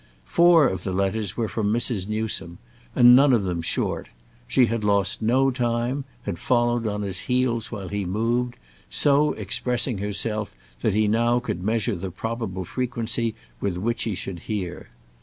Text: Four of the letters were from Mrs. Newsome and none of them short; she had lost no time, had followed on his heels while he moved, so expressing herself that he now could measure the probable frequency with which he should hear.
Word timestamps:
Four 0.25 0.67
of 0.67 0.83
the 0.83 0.93
letters 0.93 1.37
were 1.37 1.47
from 1.47 1.71
Mrs. 1.71 2.07
Newsome 2.09 2.57
and 2.95 3.15
none 3.15 3.33
of 3.33 3.43
them 3.43 3.61
short; 3.61 4.09
she 4.47 4.65
had 4.65 4.83
lost 4.83 5.21
no 5.21 5.51
time, 5.51 6.05
had 6.23 6.39
followed 6.39 6.87
on 6.87 7.03
his 7.03 7.19
heels 7.29 7.71
while 7.71 7.89
he 7.89 8.03
moved, 8.03 8.57
so 8.89 9.33
expressing 9.33 9.99
herself 9.99 10.55
that 10.79 10.95
he 10.95 11.07
now 11.07 11.39
could 11.39 11.61
measure 11.61 11.93
the 11.95 12.09
probable 12.09 12.65
frequency 12.65 13.35
with 13.59 13.77
which 13.77 14.01
he 14.05 14.15
should 14.15 14.39
hear. 14.49 14.89